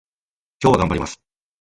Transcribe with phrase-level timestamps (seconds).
[0.63, 1.21] 今日は頑張ります